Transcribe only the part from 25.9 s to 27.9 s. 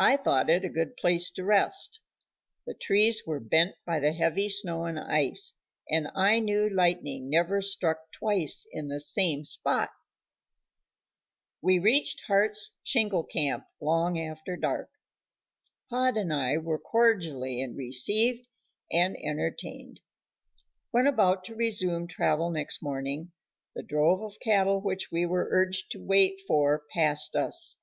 to wait for passed us.